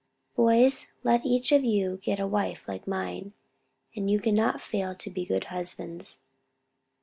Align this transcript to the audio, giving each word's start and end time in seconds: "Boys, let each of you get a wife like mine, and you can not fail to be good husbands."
"Boys, 0.35 0.87
let 1.03 1.27
each 1.27 1.51
of 1.51 1.63
you 1.63 1.97
get 2.01 2.19
a 2.19 2.25
wife 2.25 2.67
like 2.67 2.87
mine, 2.87 3.33
and 3.95 4.09
you 4.09 4.19
can 4.19 4.33
not 4.33 4.59
fail 4.59 4.95
to 4.95 5.09
be 5.11 5.27
good 5.27 5.43
husbands." 5.53 6.23